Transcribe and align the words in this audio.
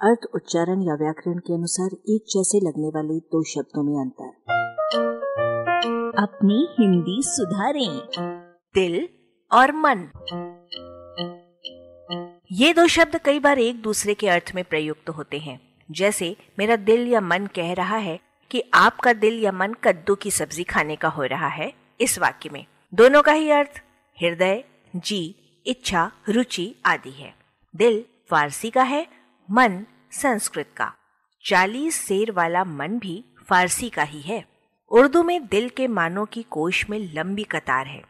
अर्थ, 0.00 0.18
उच्चारण 0.34 0.82
या 0.82 0.94
व्याकरण 0.94 1.38
के 1.38 1.54
अनुसार 1.54 1.86
एक 1.86 2.24
जैसे 2.30 2.58
लगने 2.58 2.88
वाले 2.88 3.18
दो 3.18 3.42
शब्दों 3.44 3.82
में 3.82 4.00
अंतर 4.00 4.28
अपनी 6.18 6.68
हिंदी 6.80 7.22
सुधारें, 7.22 8.08
दिल 8.74 9.08
और 9.52 9.72
मन। 9.72 10.08
ये 12.52 12.72
दो 12.72 12.86
शब्द 12.86 13.18
कई 13.18 13.38
बार 13.38 13.58
एक 13.58 13.82
दूसरे 13.82 14.14
के 14.14 14.28
अर्थ 14.28 14.52
में 14.54 14.64
प्रयुक्त 14.64 15.08
होते 15.08 15.38
हैं। 15.38 15.84
जैसे, 15.90 16.36
मेरा 16.58 16.76
दिल 16.76 17.08
या 17.08 17.20
मन 17.20 17.46
कह 17.46 17.74
रहा 17.74 17.96
है 17.96 18.20
कि 18.50 18.70
आपका 18.74 19.12
दिल 19.12 19.40
या 19.42 19.52
मन 19.52 19.72
कद्दू 19.72 20.14
की 20.14 20.30
सब्ज़ी 20.30 20.64
खाने 20.64 20.96
का 20.96 21.08
हो 21.08 21.22
रहा 21.22 21.48
है, 21.48 21.72
इस 22.00 22.18
वाक्य 22.18 22.50
में। 22.52 22.66
दोनों 22.94 23.22
का 23.22 23.32
ही 23.32 23.50
अर्थ, 23.50 23.82
हृदय, 24.22 24.64
जी, 24.96 25.36
इच्छा, 25.66 26.12
रुचि 26.28 26.74
आदि 26.86 27.10
है। 27.10 27.34
दिल 27.76 28.04
फारसी 28.30 28.70
का 28.70 28.82
है 28.82 29.15
मन 29.50 29.84
संस्कृत 30.12 30.70
का। 30.76 30.92
चालीस 31.44 32.06
शेर 32.06 32.32
वाला 32.32 32.64
मन 32.64 32.98
भी 32.98 33.24
फारसी 33.48 33.88
का 33.88 34.02
ही 34.02 34.20
है। 34.20 34.44
उर्दू 34.90 35.22
में 35.22 35.46
दिल 35.46 35.68
के 35.68 35.88
मानों 35.88 36.26
की 36.26 36.42
कोश 36.42 36.90
में 36.90 36.98
लंबी 37.14 37.44
कतार 37.44 37.86
है। 37.86 38.02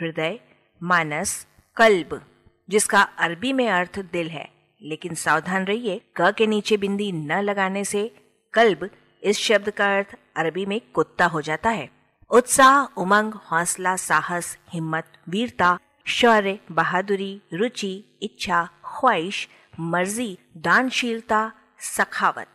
हृदय, 0.00 0.40
मानस, 0.82 1.46
कल्ब, 1.76 2.26
जिसका 2.70 3.02
अरबी 3.02 3.52
में 3.52 3.68
अर्थ 3.68 3.98
दिल 3.98 4.28
है, 4.28 4.48
लेकिन 4.82 5.14
सावधान 5.14 5.64
रहिए, 5.64 6.00
क 6.16 6.34
के 6.38 6.46
नीचे 6.46 6.76
बिंदी 6.76 7.12
न 7.12 7.32
लगाने 7.32 7.84
से 7.84 8.14
कल्ब 8.54 8.90
इस 9.22 9.38
शब्द 9.38 9.70
का 9.70 9.96
अर्थ 9.96 10.16
अरबी 10.36 10.66
में 10.66 10.80
कुत्ता 10.94 11.26
हो 11.26 11.40
जाता 11.42 11.70
है। 11.70 11.90
उत्साह, 12.30 13.00
उमंग, 13.00 13.34
हौसला, 13.34 13.96
साहस, 13.96 14.58
हिम्मत, 14.68 15.12
वीरता, 15.28 15.78
शौर्य, 16.06 16.58
बहादुरी, 16.72 17.42
रुचि, 17.52 18.04
इच्छा, 18.22 18.68
ख्वाहिश 18.84 19.48
मर्ज़ी, 19.80 20.38
दानशीलता, 20.56 21.52
सखावत। 21.80 22.46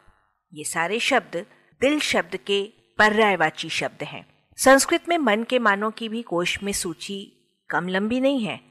ये 0.54 0.64
सारे 0.64 1.00
शब्द 1.00 1.46
दिल 1.82 2.00
शब्द 2.00 2.36
के 2.36 2.74
पर्यायवाची 2.98 3.70
शब्द 3.70 4.04
हैं। 4.04 4.26
संस्कृत 4.58 5.10
में 5.10 5.18
मन 5.18 5.44
के 5.44 5.60
मानों 5.60 5.92
की 5.92 6.10
भी 6.10 6.22
कोश 6.22 6.64
में 6.64 6.72
सूची 6.72 7.36
कम 7.70 7.88
लंबी 7.88 8.20
नहीं 8.20 8.44
है। 8.44 8.62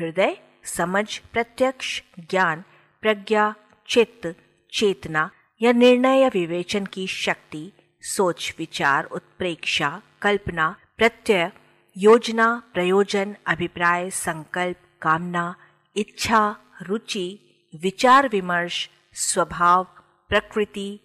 हृदय, 0.00 0.36
समझ, 0.64 1.18
प्रत्यक्ष, 1.18 2.02
ज्ञान, 2.20 2.64
प्रज्ञा, 3.00 3.54
चित्त, 3.88 4.34
चेतना 4.72 5.30
या 5.62 5.72
निर्णय 5.72 6.20
या 6.20 6.28
विवेचन 6.28 6.86
की 6.86 7.06
शक्ति, 7.06 7.72
सोच, 8.02 8.54
विचार, 8.58 9.04
उत्प्रेक्षा, 9.04 10.02
कल्पना, 10.22 10.76
प्रत्यय, 10.96 11.52
योजना, 11.96 12.62
प्रयोजन, 12.74 13.36
अभिप्राय, 13.46 14.10
संकल्प, 14.10 14.76
कामना, 15.02 15.54
इच्छा, 15.96 16.56
रुचि 16.82 17.45
विचार 17.82 18.28
विमर्श, 18.28 18.90
स्वभाव, 19.12 19.84
प्रकृति, 20.28 21.00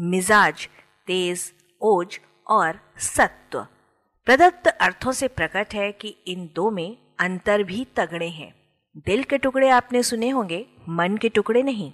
मिजाज, 0.00 0.68
तेज, 1.06 1.52
ओज 1.80 2.20
और 2.48 2.80
सत्व। 2.98 3.66
प्रदत्त 4.24 4.66
अर्थों 4.66 5.12
से 5.12 5.28
प्रकट 5.28 5.74
है 5.74 5.92
कि 5.92 6.08
इन 6.26 6.50
दो 6.54 6.70
में 6.70 6.96
अंतर 7.18 7.62
भी 7.62 7.86
तगड़े 7.96 8.28
हैं। 8.28 8.54
दिल 8.96 9.22
के 9.22 9.38
टुकड़े 9.38 9.68
आपने 9.68 10.02
सुने 10.02 10.28
होंगे, 10.28 10.66
मन 10.88 11.16
के 11.16 11.28
टुकड़े 11.28 11.62
नहीं। 11.62 11.92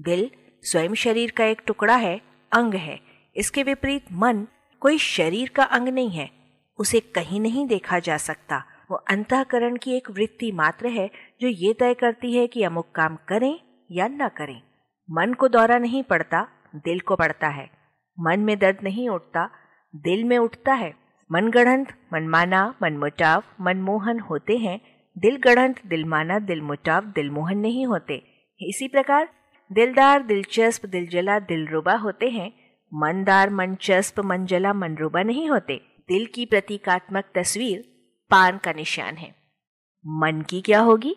दिल 0.00 0.30
स्वयं 0.62 0.94
शरीर 0.94 1.30
का 1.30 1.44
एक 1.44 1.62
टुकड़ा 1.66 1.96
है, 1.96 2.20
अंग 2.52 2.74
है। 2.74 3.00
इसके 3.36 3.62
विपरीत 3.62 4.04
मन 4.12 4.46
कोई 4.80 4.98
शरीर 4.98 5.48
का 5.48 5.64
अंग 5.64 5.88
नहीं 5.88 6.10
है। 6.10 6.30
उसे 6.78 7.00
कहीं 7.00 7.40
नहीं 7.40 7.66
देखा 7.66 7.98
जा 7.98 8.16
सकता। 8.16 8.64
वो 8.90 8.96
अंतकरण 8.96 9.76
की 9.76 9.96
एक 9.96 10.10
वृत्ति 10.10 10.52
मात्र 10.52 10.86
है, 10.86 11.10
जो 11.40 11.48
ये 11.48 11.72
तय 11.72 11.94
करती 11.94 12.36
है 12.36 12.46
कि 12.46 12.62
अमुक 12.62 12.90
काम 12.94 13.16
करें 13.16 13.60
या 13.90 14.08
न 14.08 14.28
करें। 14.28 14.62
मन 15.10 15.34
को 15.34 15.48
दौरा 15.48 15.78
नहीं 15.78 16.02
पड़ता, 16.02 16.48
दिल 16.74 17.00
को 17.00 17.16
पड़ता 17.16 17.48
है। 17.48 17.70
मन 18.20 18.40
में 18.40 18.58
दर्द 18.58 18.78
नहीं 18.82 19.08
उठता, 19.08 19.50
दिल 19.96 20.24
में 20.24 20.38
उठता 20.38 20.74
है। 20.74 20.94
मन 21.32 21.50
गढ़ंत 21.50 21.88
मनमाना 22.12 22.74
मनमुटाव 22.82 23.42
मनमोहन 23.60 24.20
होते 24.20 24.56
हैं। 24.56 24.80
दिल 25.18 25.36
गढ़ंत 25.36 25.86
दिलमाना 25.86 26.38
दिलमुटाव 26.38 27.04
दिलमोहन 27.04 27.58
नहीं 27.58 27.86
होते। 27.86 28.14
इसी 28.60 28.88
प्रकार 28.88 29.28
दिलदार 29.72 30.22
दिलचस्प 30.22 30.86
दिलजला 30.86 31.38
दिलरुबा 31.38 31.94
होते 31.94 32.28
हैं। 32.28 32.52
मनदार 32.94 33.50
मनचस्प 33.50 34.20
मनजला 34.20 34.72
मनरुबा 34.72 35.22
नहीं 35.22 35.50
होते। 35.50 35.76
दिल 36.08 36.26
की 36.26 36.46
प्रतीकात्मक 36.46 37.24
तस्वीर 37.34 37.78
पान 38.30 38.58
का 38.58 38.72
निशान 38.72 39.14
है। 39.14 39.34
मन 40.06 40.44
की 40.50 40.60
क्या 40.60 40.80
होगी? 40.80 41.16